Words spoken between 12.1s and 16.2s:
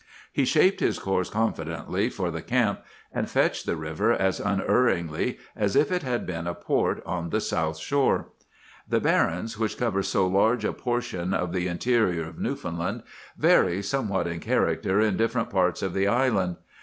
of Newfoundland, vary somewhat in character in different parts of the